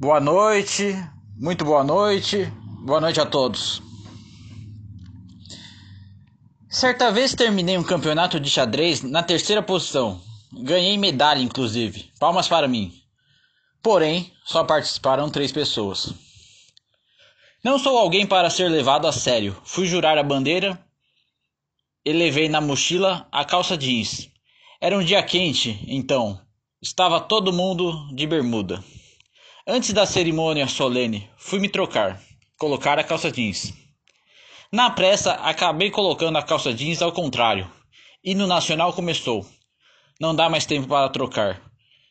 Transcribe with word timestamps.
Boa 0.00 0.20
noite, 0.20 0.94
muito 1.36 1.64
boa 1.64 1.82
noite, 1.82 2.44
boa 2.84 3.00
noite 3.00 3.20
a 3.20 3.26
todos. 3.26 3.82
Certa 6.70 7.10
vez 7.10 7.34
terminei 7.34 7.76
um 7.76 7.82
campeonato 7.82 8.38
de 8.38 8.48
xadrez 8.48 9.02
na 9.02 9.24
terceira 9.24 9.60
posição. 9.60 10.20
Ganhei 10.52 10.96
medalha, 10.96 11.40
inclusive. 11.40 12.12
Palmas 12.20 12.46
para 12.46 12.68
mim. 12.68 12.94
Porém, 13.82 14.32
só 14.44 14.62
participaram 14.62 15.28
três 15.28 15.50
pessoas. 15.50 16.14
Não 17.64 17.76
sou 17.76 17.98
alguém 17.98 18.24
para 18.24 18.50
ser 18.50 18.68
levado 18.68 19.08
a 19.08 19.12
sério. 19.12 19.60
Fui 19.64 19.84
jurar 19.84 20.16
a 20.16 20.22
bandeira 20.22 20.80
e 22.04 22.12
levei 22.12 22.48
na 22.48 22.60
mochila 22.60 23.26
a 23.32 23.44
calça 23.44 23.76
jeans. 23.76 24.30
Era 24.80 24.96
um 24.96 25.02
dia 25.02 25.20
quente, 25.24 25.84
então 25.88 26.40
estava 26.80 27.20
todo 27.20 27.52
mundo 27.52 28.14
de 28.14 28.28
bermuda. 28.28 28.80
Antes 29.70 29.92
da 29.92 30.06
cerimônia 30.06 30.66
solene, 30.66 31.28
fui 31.36 31.58
me 31.58 31.68
trocar, 31.68 32.18
colocar 32.56 32.98
a 32.98 33.04
calça 33.04 33.30
jeans. 33.30 33.74
Na 34.72 34.88
pressa, 34.88 35.32
acabei 35.32 35.90
colocando 35.90 36.38
a 36.38 36.42
calça 36.42 36.72
jeans 36.72 37.02
ao 37.02 37.12
contrário. 37.12 37.70
E 38.24 38.34
no 38.34 38.46
nacional 38.46 38.94
começou. 38.94 39.44
Não 40.18 40.34
dá 40.34 40.48
mais 40.48 40.64
tempo 40.64 40.88
para 40.88 41.10
trocar. 41.10 41.60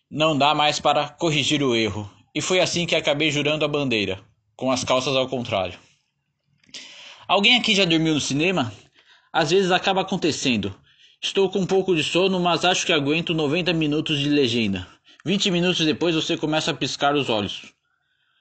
Não 0.07 0.37
dá 0.37 0.53
mais 0.53 0.79
para 0.79 1.09
corrigir 1.09 1.63
o 1.63 1.75
erro. 1.75 2.07
E 2.35 2.41
foi 2.41 2.59
assim 2.59 2.85
que 2.85 2.95
acabei 2.95 3.31
jurando 3.31 3.65
a 3.65 3.67
bandeira, 3.67 4.19
com 4.55 4.69
as 4.69 4.83
calças 4.83 5.15
ao 5.15 5.27
contrário. 5.27 5.79
Alguém 7.27 7.57
aqui 7.57 7.73
já 7.73 7.85
dormiu 7.85 8.13
no 8.13 8.21
cinema? 8.21 8.71
Às 9.33 9.49
vezes 9.49 9.71
acaba 9.71 10.01
acontecendo. 10.01 10.79
Estou 11.19 11.49
com 11.49 11.61
um 11.61 11.65
pouco 11.65 11.95
de 11.95 12.03
sono, 12.03 12.39
mas 12.39 12.63
acho 12.63 12.85
que 12.85 12.93
aguento 12.93 13.33
90 13.33 13.73
minutos 13.73 14.19
de 14.19 14.29
legenda. 14.29 14.87
20 15.27 15.51
minutos 15.51 15.85
depois 15.85 16.15
você 16.15 16.37
começa 16.37 16.71
a 16.71 16.73
piscar 16.73 17.13
os 17.13 17.29
olhos. 17.29 17.73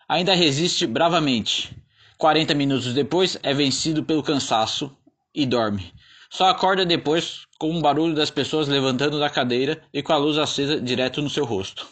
Ainda 0.08 0.36
resiste 0.36 0.86
bravamente. 0.86 1.76
40 2.16 2.54
minutos 2.54 2.94
depois 2.94 3.36
é 3.42 3.52
vencido 3.52 4.04
pelo 4.04 4.22
cansaço 4.22 4.96
e 5.34 5.44
dorme. 5.44 5.92
Só 6.30 6.48
acorda 6.48 6.86
depois 6.86 7.40
com 7.58 7.76
o 7.76 7.82
barulho 7.82 8.14
das 8.14 8.30
pessoas 8.30 8.68
levantando 8.68 9.18
da 9.18 9.28
cadeira 9.28 9.82
e 9.92 10.00
com 10.00 10.12
a 10.12 10.16
luz 10.16 10.38
acesa 10.38 10.80
direto 10.80 11.20
no 11.20 11.28
seu 11.28 11.44
rosto. 11.44 11.88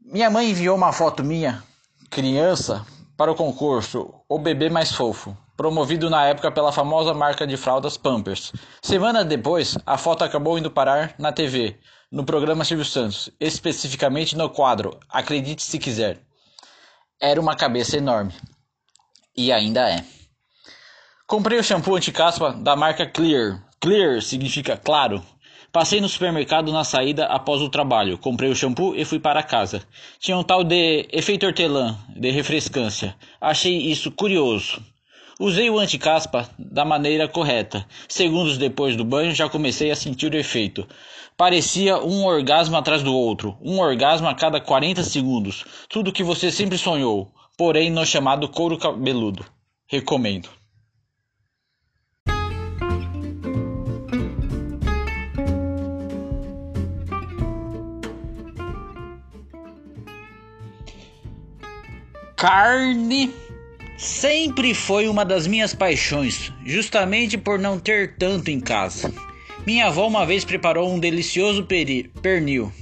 Minha 0.00 0.28
mãe 0.28 0.50
enviou 0.50 0.76
uma 0.76 0.92
foto 0.92 1.22
minha, 1.22 1.62
criança, 2.10 2.84
para 3.16 3.30
o 3.30 3.36
concurso 3.36 4.12
O 4.28 4.40
Bebê 4.40 4.68
Mais 4.68 4.90
Fofo 4.90 5.38
promovido 5.60 6.08
na 6.08 6.24
época 6.24 6.50
pela 6.50 6.72
famosa 6.72 7.12
marca 7.12 7.46
de 7.46 7.54
fraldas 7.54 7.98
Pampers. 7.98 8.50
Semana 8.80 9.22
depois, 9.22 9.76
a 9.84 9.98
foto 9.98 10.24
acabou 10.24 10.58
indo 10.58 10.70
parar 10.70 11.14
na 11.18 11.32
TV, 11.32 11.78
no 12.10 12.24
programa 12.24 12.64
Silvio 12.64 12.84
Santos, 12.84 13.30
especificamente 13.38 14.36
no 14.36 14.50
quadro 14.50 14.98
Acredite 15.08 15.62
se 15.62 15.78
quiser. 15.78 16.18
Era 17.20 17.40
uma 17.40 17.54
cabeça 17.54 17.96
enorme. 17.96 18.32
E 19.36 19.52
ainda 19.52 19.88
é. 19.88 20.04
Comprei 21.26 21.58
o 21.58 21.62
shampoo 21.62 21.94
anti-caspa 21.94 22.52
da 22.52 22.74
marca 22.74 23.06
Clear. 23.06 23.62
Clear 23.80 24.20
significa 24.20 24.76
claro. 24.76 25.22
Passei 25.70 26.00
no 26.00 26.08
supermercado 26.08 26.72
na 26.72 26.82
saída 26.82 27.26
após 27.26 27.62
o 27.62 27.68
trabalho. 27.68 28.18
Comprei 28.18 28.50
o 28.50 28.56
shampoo 28.56 28.96
e 28.96 29.04
fui 29.04 29.20
para 29.20 29.42
casa. 29.42 29.80
Tinha 30.18 30.36
um 30.36 30.42
tal 30.42 30.64
de 30.64 31.06
efeito 31.12 31.46
hortelã, 31.46 31.96
de 32.08 32.30
refrescância. 32.30 33.14
Achei 33.40 33.76
isso 33.76 34.10
curioso. 34.10 34.84
Usei 35.42 35.70
o 35.70 35.78
anticaspa 35.78 36.50
da 36.58 36.84
maneira 36.84 37.26
correta. 37.26 37.86
Segundos 38.06 38.58
depois 38.58 38.94
do 38.94 39.06
banho 39.06 39.34
já 39.34 39.48
comecei 39.48 39.90
a 39.90 39.96
sentir 39.96 40.30
o 40.30 40.36
efeito. 40.36 40.86
Parecia 41.34 41.96
um 41.96 42.26
orgasmo 42.26 42.76
atrás 42.76 43.02
do 43.02 43.14
outro, 43.14 43.56
um 43.62 43.78
orgasmo 43.78 44.28
a 44.28 44.34
cada 44.34 44.60
40 44.60 45.02
segundos. 45.02 45.64
Tudo 45.88 46.12
que 46.12 46.22
você 46.22 46.50
sempre 46.50 46.76
sonhou, 46.76 47.32
porém 47.56 47.88
no 47.90 48.04
chamado 48.04 48.50
couro 48.50 48.76
cabeludo. 48.76 49.42
Recomendo. 49.88 50.50
Carne 62.36 63.32
Sempre 64.00 64.72
foi 64.72 65.08
uma 65.08 65.26
das 65.26 65.46
minhas 65.46 65.74
paixões, 65.74 66.50
justamente 66.64 67.36
por 67.36 67.58
não 67.58 67.78
ter 67.78 68.16
tanto 68.16 68.50
em 68.50 68.58
casa. 68.58 69.12
Minha 69.66 69.88
avó 69.88 70.08
uma 70.08 70.24
vez 70.24 70.42
preparou 70.42 70.90
um 70.90 70.98
delicioso 70.98 71.66
pernil, 72.22 72.72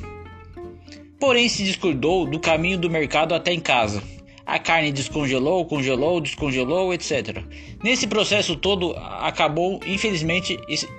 porém 1.19 1.49
se 1.49 1.65
descuidou 1.65 2.25
do 2.25 2.39
caminho 2.39 2.79
do 2.79 2.89
mercado 2.89 3.35
até 3.35 3.53
em 3.53 3.59
casa. 3.59 4.01
A 4.47 4.61
carne 4.61 4.93
descongelou, 4.93 5.67
congelou, 5.67 6.21
descongelou, 6.21 6.95
etc. 6.95 7.43
Nesse 7.83 8.07
processo 8.07 8.55
todo 8.55 8.95
acabou 8.97 9.81
infelizmente 9.85 10.57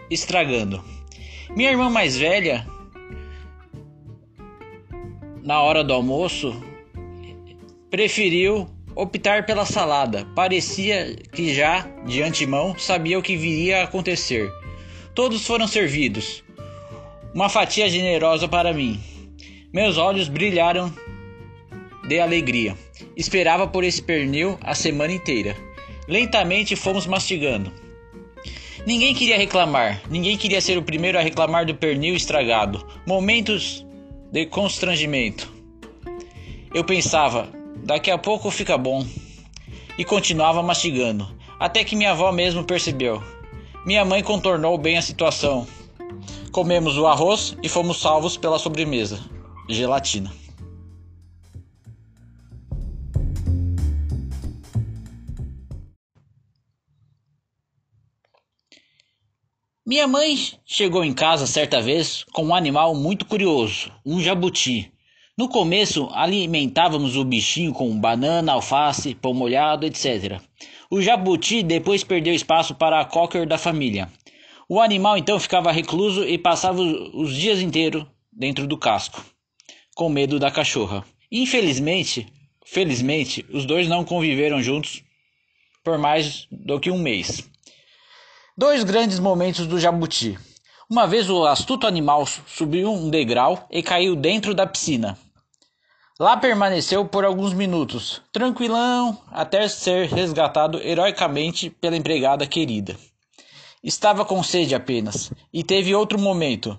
estragando. 0.10 0.84
Minha 1.56 1.72
irmã 1.72 1.90
mais 1.90 2.18
velha, 2.18 2.68
na 5.42 5.62
hora 5.62 5.82
do 5.82 5.94
almoço, 5.94 6.62
preferiu 7.90 8.70
optar 8.96 9.46
pela 9.46 9.66
salada. 9.66 10.28
Parecia 10.36 11.16
que 11.32 11.54
já, 11.54 11.88
de 12.06 12.22
antemão, 12.22 12.76
sabia 12.78 13.18
o 13.18 13.22
que 13.22 13.38
viria 13.38 13.82
a 13.82 13.84
acontecer. 13.84 14.52
Todos 15.14 15.46
foram 15.46 15.68
servidos. 15.68 16.44
Uma 17.34 17.50
fatia 17.50 17.90
generosa 17.90 18.48
para 18.48 18.74
mim. 18.74 19.00
Meus 19.72 19.98
olhos 19.98 20.28
brilharam 20.28 20.94
de 22.08 22.20
alegria. 22.20 22.76
Esperava 23.16 23.68
por 23.68 23.84
esse 23.84 24.02
pernil 24.02 24.58
a 24.62 24.74
semana 24.74 25.14
inteira. 25.14 25.56
Lentamente 26.08 26.76
fomos 26.76 27.06
mastigando. 27.06 27.72
Ninguém 28.86 29.14
queria 29.14 29.38
reclamar, 29.38 30.02
ninguém 30.10 30.38
queria 30.38 30.62
ser 30.62 30.78
o 30.78 30.82
primeiro 30.82 31.20
a 31.20 31.22
reclamar 31.22 31.66
do 31.66 31.76
pernil 31.76 32.16
estragado. 32.16 32.84
Momentos 33.06 33.86
de 34.32 34.46
constrangimento. 34.46 35.52
Eu 36.74 36.84
pensava, 36.84 37.50
Daqui 37.90 38.12
a 38.12 38.20
pouco 38.20 38.52
fica 38.52 38.78
bom. 38.78 39.04
E 39.98 40.06
continuava 40.06 40.62
mastigando, 40.62 41.28
até 41.60 41.84
que 41.84 41.96
minha 41.96 42.12
avó 42.12 42.32
mesmo 42.32 42.64
percebeu. 42.64 43.20
Minha 43.84 44.06
mãe 44.06 44.22
contornou 44.22 44.78
bem 44.78 44.96
a 44.96 45.02
situação. 45.02 45.68
Comemos 46.52 47.00
o 47.00 47.08
arroz 47.08 47.58
e 47.64 47.68
fomos 47.68 48.00
salvos 48.00 48.38
pela 48.38 48.60
sobremesa 48.60 49.20
gelatina. 49.68 50.32
Minha 59.84 60.08
mãe 60.08 60.38
chegou 60.64 61.04
em 61.04 61.12
casa 61.12 61.48
certa 61.48 61.82
vez 61.82 62.24
com 62.34 62.46
um 62.46 62.54
animal 62.54 62.94
muito 62.94 63.26
curioso, 63.26 63.92
um 64.06 64.22
jabuti. 64.22 64.94
No 65.40 65.48
começo, 65.48 66.10
alimentávamos 66.12 67.16
o 67.16 67.24
bichinho 67.24 67.72
com 67.72 67.98
banana, 67.98 68.52
alface, 68.52 69.16
pão 69.16 69.34
molhado, 69.34 69.86
etc. 69.86 70.42
O 70.92 71.02
jabuti 71.02 71.64
depois 71.64 72.04
perdeu 72.04 72.34
espaço 72.34 72.76
para 72.76 73.00
a 73.00 73.06
cocker 73.06 73.48
da 73.48 73.58
família. 73.58 74.10
O 74.68 74.82
animal 74.82 75.18
então 75.18 75.40
ficava 75.40 75.72
recluso 75.72 76.26
e 76.26 76.38
passava 76.38 76.82
os 76.82 77.34
dias 77.34 77.62
inteiros 77.62 78.06
dentro 78.34 78.68
do 78.68 78.78
casco, 78.78 79.24
com 79.96 80.10
medo 80.10 80.40
da 80.40 80.52
cachorra. 80.52 81.06
Infelizmente, 81.32 82.28
felizmente, 82.66 83.46
os 83.50 83.66
dois 83.66 83.88
não 83.88 84.04
conviveram 84.04 84.62
juntos 84.62 85.02
por 85.86 85.98
mais 85.98 86.48
do 86.52 86.82
que 86.82 86.92
um 86.92 87.00
mês. 87.00 87.50
Dois 88.58 88.84
grandes 88.84 89.22
momentos 89.22 89.66
do 89.66 89.80
jabuti. 89.80 90.38
Uma 90.90 91.08
vez 91.08 91.30
o 91.30 91.46
astuto 91.46 91.88
animal 91.88 92.26
subiu 92.26 92.92
um 92.92 93.10
degrau 93.10 93.66
e 93.72 93.82
caiu 93.82 94.18
dentro 94.18 94.54
da 94.54 94.68
piscina. 94.68 95.18
Lá 96.20 96.36
permaneceu 96.36 97.06
por 97.06 97.24
alguns 97.24 97.54
minutos, 97.54 98.22
tranquilão, 98.34 99.18
até 99.32 99.70
ser 99.70 100.10
resgatado 100.10 100.78
heroicamente 100.84 101.70
pela 101.70 101.96
empregada 101.96 102.46
querida. 102.46 102.98
Estava 103.82 104.26
com 104.26 104.44
sede 104.44 104.76
apenas, 104.76 105.32
e 105.54 105.64
teve 105.64 105.96
outro 105.96 106.20
momento. 106.20 106.78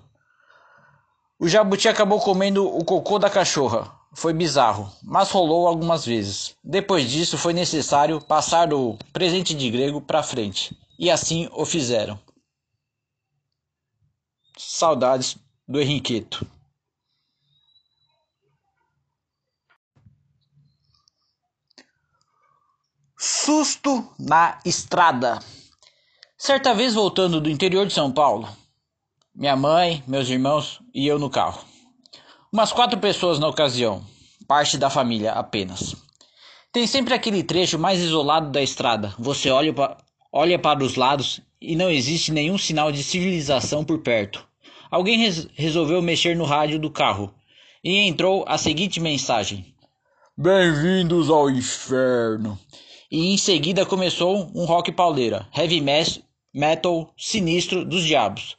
O 1.39 1.47
jabuti 1.47 1.89
acabou 1.89 2.19
comendo 2.19 2.67
o 2.67 2.85
cocô 2.85 3.17
da 3.17 3.31
cachorra. 3.31 3.91
Foi 4.13 4.31
bizarro, 4.31 4.93
mas 5.01 5.31
rolou 5.31 5.67
algumas 5.67 6.05
vezes. 6.05 6.55
Depois 6.63 7.09
disso, 7.09 7.35
foi 7.35 7.53
necessário 7.53 8.21
passar 8.21 8.71
o 8.71 8.95
presente 9.11 9.55
de 9.55 9.71
grego 9.71 10.01
para 10.01 10.21
frente, 10.21 10.77
e 10.99 11.09
assim 11.09 11.49
o 11.53 11.65
fizeram. 11.65 12.19
Saudades 14.55 15.35
do 15.67 15.81
Henriqueto. 15.81 16.45
Susto 23.61 24.11
na 24.17 24.57
estrada. 24.65 25.37
Certa 26.35 26.73
vez 26.73 26.95
voltando 26.95 27.39
do 27.39 27.47
interior 27.47 27.85
de 27.85 27.93
São 27.93 28.11
Paulo, 28.11 28.49
minha 29.35 29.55
mãe, 29.55 30.03
meus 30.07 30.27
irmãos 30.29 30.81
e 30.91 31.05
eu 31.05 31.19
no 31.19 31.29
carro. 31.29 31.63
Umas 32.51 32.73
quatro 32.73 32.99
pessoas 32.99 33.37
na 33.37 33.47
ocasião. 33.47 34.03
parte 34.47 34.79
da 34.79 34.89
família 34.89 35.33
apenas. 35.33 35.95
Tem 36.71 36.87
sempre 36.87 37.13
aquele 37.13 37.43
trecho 37.43 37.77
mais 37.77 37.99
isolado 37.99 38.49
da 38.49 38.63
estrada. 38.63 39.13
Você 39.19 39.51
olha, 39.51 39.71
pa 39.71 39.95
olha 40.33 40.57
para 40.57 40.83
os 40.83 40.95
lados 40.95 41.39
e 41.61 41.75
não 41.75 41.87
existe 41.91 42.31
nenhum 42.31 42.57
sinal 42.57 42.91
de 42.91 43.03
civilização 43.03 43.85
por 43.85 43.99
perto. 43.99 44.43
Alguém 44.89 45.19
res 45.19 45.47
resolveu 45.53 46.01
mexer 46.01 46.35
no 46.35 46.45
rádio 46.45 46.79
do 46.79 46.89
carro 46.89 47.31
e 47.83 47.95
entrou 48.07 48.43
a 48.47 48.57
seguinte 48.57 48.99
mensagem: 48.99 49.71
Bem-vindos 50.35 51.29
ao 51.29 51.47
inferno. 51.47 52.57
E 53.11 53.33
em 53.33 53.37
seguida 53.37 53.85
começou 53.85 54.49
um 54.55 54.63
rock 54.63 54.89
pauleira, 54.89 55.45
heavy 55.53 55.83
metal 56.53 57.13
sinistro 57.17 57.83
dos 57.83 58.05
diabos. 58.05 58.55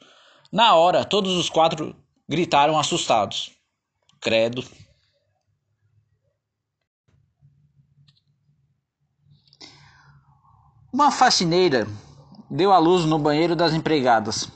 Na 0.51 0.75
hora, 0.75 1.03
todos 1.03 1.35
os 1.35 1.49
quatro 1.49 1.95
gritaram 2.29 2.77
assustados. 2.77 3.51
Credo. 4.21 4.63
Uma 10.93 11.09
faxineira 11.09 11.87
deu 12.47 12.71
à 12.71 12.77
luz 12.77 13.05
no 13.05 13.17
banheiro 13.17 13.55
das 13.55 13.73
empregadas, 13.73 14.47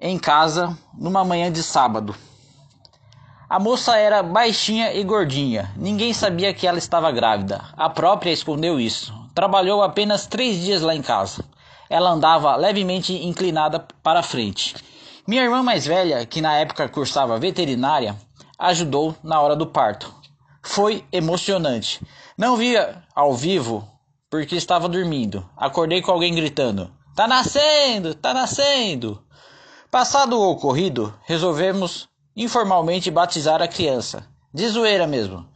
em 0.00 0.18
casa, 0.18 0.76
numa 0.98 1.24
manhã 1.24 1.52
de 1.52 1.62
sábado. 1.62 2.16
A 3.52 3.58
moça 3.58 3.98
era 3.98 4.22
baixinha 4.22 4.94
e 4.94 5.04
gordinha. 5.04 5.70
Ninguém 5.76 6.14
sabia 6.14 6.54
que 6.54 6.66
ela 6.66 6.78
estava 6.78 7.12
grávida. 7.12 7.62
A 7.76 7.90
própria 7.90 8.30
escondeu 8.30 8.80
isso. 8.80 9.12
Trabalhou 9.34 9.82
apenas 9.82 10.26
três 10.26 10.58
dias 10.58 10.80
lá 10.80 10.94
em 10.94 11.02
casa. 11.02 11.44
Ela 11.90 12.08
andava 12.08 12.56
levemente 12.56 13.12
inclinada 13.12 13.86
para 14.02 14.22
frente. 14.22 14.74
Minha 15.28 15.42
irmã 15.42 15.62
mais 15.62 15.84
velha, 15.84 16.24
que 16.24 16.40
na 16.40 16.54
época 16.54 16.88
cursava 16.88 17.38
veterinária, 17.38 18.16
ajudou 18.58 19.14
na 19.22 19.38
hora 19.38 19.54
do 19.54 19.66
parto. 19.66 20.14
Foi 20.62 21.04
emocionante. 21.12 22.00
Não 22.38 22.56
via 22.56 23.02
ao 23.14 23.34
vivo 23.34 23.86
porque 24.30 24.56
estava 24.56 24.88
dormindo. 24.88 25.46
Acordei 25.58 26.00
com 26.00 26.10
alguém 26.10 26.34
gritando: 26.34 26.90
Tá 27.14 27.28
nascendo! 27.28 28.14
Tá 28.14 28.32
nascendo! 28.32 29.22
Passado 29.90 30.40
o 30.40 30.50
ocorrido, 30.52 31.14
resolvemos 31.26 32.08
informalmente 32.36 33.10
batizar 33.10 33.60
a 33.62 33.68
criança. 33.68 34.26
De 34.52 34.68
zoeira 34.68 35.06
mesmo. 35.06 35.46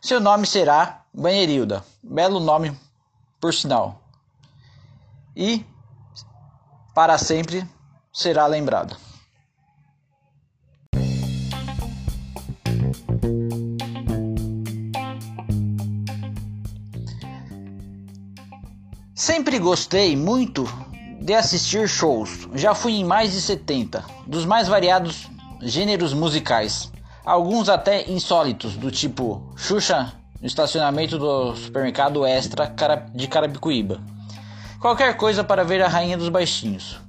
Seu 0.00 0.20
nome 0.20 0.46
será 0.46 1.02
Banheirilda. 1.12 1.84
Belo 2.02 2.40
nome, 2.40 2.76
por 3.40 3.52
sinal. 3.54 4.02
E 5.36 5.64
para 6.94 7.18
sempre 7.18 7.66
será 8.12 8.46
lembrada. 8.46 8.96
Sempre 19.14 19.58
gostei 19.58 20.16
muito 20.16 20.64
de 21.20 21.32
assistir 21.32 21.88
shows. 21.88 22.48
Já 22.54 22.74
fui 22.74 22.92
em 22.92 23.04
mais 23.04 23.32
de 23.32 23.40
70, 23.40 24.04
dos 24.26 24.44
mais 24.44 24.68
variados 24.68 25.28
gêneros 25.64 26.12
musicais. 26.12 26.92
Alguns 27.24 27.68
até 27.68 28.10
insólitos, 28.10 28.76
do 28.76 28.90
tipo 28.90 29.52
Xuxa 29.56 30.12
no 30.40 30.46
estacionamento 30.46 31.18
do 31.18 31.56
supermercado 31.56 32.26
Extra 32.26 32.70
de 33.14 33.26
Carapicuíba. 33.26 33.98
Qualquer 34.78 35.16
coisa 35.16 35.42
para 35.42 35.64
ver 35.64 35.80
a 35.82 35.88
rainha 35.88 36.18
dos 36.18 36.28
baixinhos. 36.28 37.00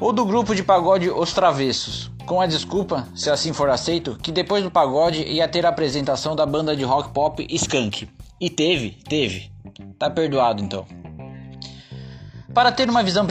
Ou 0.00 0.10
do 0.10 0.24
grupo 0.24 0.54
de 0.54 0.62
pagode 0.62 1.10
Os 1.10 1.34
Travessos, 1.34 2.10
com 2.24 2.40
a 2.40 2.46
desculpa, 2.46 3.06
se 3.14 3.30
assim 3.30 3.52
for 3.52 3.68
aceito, 3.68 4.16
que 4.22 4.32
depois 4.32 4.64
do 4.64 4.70
pagode 4.70 5.22
ia 5.22 5.46
ter 5.46 5.66
a 5.66 5.68
apresentação 5.68 6.34
da 6.34 6.46
banda 6.46 6.74
de 6.74 6.82
rock 6.82 7.10
pop 7.10 7.46
Skank. 7.50 8.08
E 8.40 8.48
teve, 8.48 8.92
teve. 9.08 9.50
Tá 9.98 10.08
perdoado 10.08 10.62
então. 10.62 10.86
Para 12.54 12.72
ter 12.72 12.88
uma 12.88 13.02
visão 13.02 13.26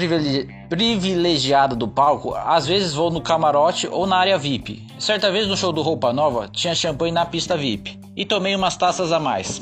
privilegiada 0.69 1.75
do 1.75 1.87
palco, 1.87 2.33
às 2.35 2.65
vezes 2.65 2.93
vou 2.93 3.11
no 3.11 3.21
camarote 3.21 3.87
ou 3.87 4.07
na 4.07 4.17
área 4.17 4.37
VIP. 4.37 4.85
Certa 4.99 5.31
vez 5.31 5.47
no 5.47 5.57
show 5.57 5.71
do 5.71 5.81
Roupa 5.81 6.11
Nova, 6.11 6.47
tinha 6.47 6.73
champanhe 6.73 7.11
na 7.11 7.25
pista 7.25 7.55
VIP 7.55 7.99
e 8.15 8.25
tomei 8.25 8.55
umas 8.55 8.75
taças 8.75 9.11
a 9.11 9.19
mais. 9.19 9.61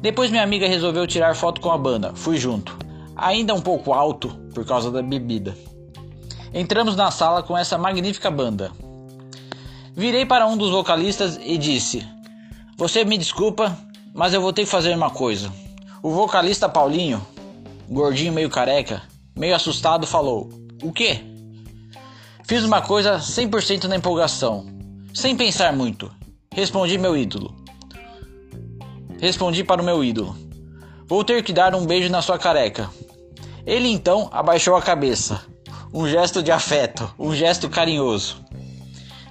Depois 0.00 0.30
minha 0.30 0.42
amiga 0.42 0.68
resolveu 0.68 1.06
tirar 1.06 1.34
foto 1.34 1.60
com 1.60 1.70
a 1.70 1.78
banda, 1.78 2.12
fui 2.14 2.36
junto. 2.36 2.76
Ainda 3.16 3.54
um 3.54 3.60
pouco 3.60 3.92
alto 3.92 4.28
por 4.54 4.64
causa 4.64 4.90
da 4.90 5.02
bebida. 5.02 5.56
Entramos 6.54 6.94
na 6.94 7.10
sala 7.10 7.42
com 7.42 7.56
essa 7.56 7.76
magnífica 7.76 8.30
banda. 8.30 8.70
Virei 9.94 10.24
para 10.24 10.46
um 10.46 10.56
dos 10.56 10.70
vocalistas 10.70 11.38
e 11.42 11.58
disse: 11.58 12.06
Você 12.76 13.04
me 13.04 13.18
desculpa, 13.18 13.76
mas 14.14 14.32
eu 14.32 14.40
vou 14.40 14.52
ter 14.52 14.62
que 14.62 14.70
fazer 14.70 14.94
uma 14.94 15.10
coisa. 15.10 15.52
O 16.00 16.10
vocalista 16.10 16.68
Paulinho 16.68 17.20
gordinho 17.90 18.32
meio 18.32 18.50
careca, 18.50 19.02
meio 19.38 19.54
assustado, 19.54 20.06
falou: 20.06 20.50
O 20.82 20.92
quê? 20.92 21.20
Fiz 22.44 22.64
uma 22.64 22.82
coisa 22.82 23.18
100% 23.18 23.84
na 23.84 23.96
empolgação, 23.96 24.66
sem 25.14 25.36
pensar 25.36 25.72
muito. 25.72 26.10
Respondi 26.52 26.98
meu 26.98 27.16
ídolo. 27.16 27.54
Respondi 29.20 29.62
para 29.62 29.80
o 29.80 29.84
meu 29.84 30.02
ídolo: 30.02 30.36
Vou 31.06 31.22
ter 31.22 31.42
que 31.42 31.52
dar 31.52 31.74
um 31.74 31.86
beijo 31.86 32.10
na 32.10 32.20
sua 32.20 32.38
careca. 32.38 32.90
Ele 33.64 33.88
então 33.88 34.28
abaixou 34.32 34.74
a 34.74 34.82
cabeça. 34.82 35.42
Um 35.92 36.06
gesto 36.06 36.42
de 36.42 36.50
afeto, 36.50 37.10
um 37.18 37.34
gesto 37.34 37.68
carinhoso. 37.68 38.44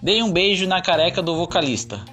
Dei 0.02 0.24
um 0.24 0.32
beijo 0.32 0.66
na 0.66 0.82
careca 0.82 1.22
do 1.22 1.36
vocalista. 1.36 2.04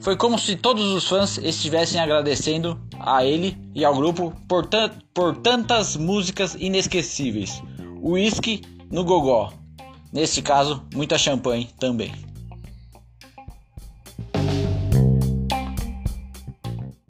Foi 0.00 0.16
como 0.16 0.38
se 0.38 0.56
todos 0.56 0.84
os 0.92 1.06
fãs 1.06 1.36
estivessem 1.38 2.00
agradecendo 2.00 2.80
a 2.98 3.24
ele 3.24 3.56
e 3.74 3.84
ao 3.84 3.94
grupo 3.94 4.32
por, 4.48 4.68
por 5.12 5.36
tantas 5.36 5.94
músicas 5.94 6.54
inesquecíveis. 6.58 7.62
Whisky 8.02 8.62
no 8.90 9.04
gogó. 9.04 9.52
Neste 10.10 10.40
caso, 10.40 10.82
muita 10.94 11.18
champanhe 11.18 11.68
também. 11.78 12.29